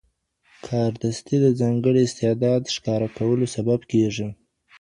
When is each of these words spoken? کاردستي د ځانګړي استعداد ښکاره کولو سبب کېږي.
کاردستي 0.67 1.35
د 1.41 1.45
ځانګړي 1.59 2.01
استعداد 2.05 2.63
ښکاره 2.75 3.07
کولو 3.17 3.45
سبب 3.55 3.79
کېږي. 3.91 4.27